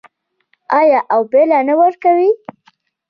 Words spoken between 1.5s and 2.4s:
نه ورکوي؟